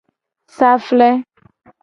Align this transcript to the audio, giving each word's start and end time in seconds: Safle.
Safle. 0.57 1.11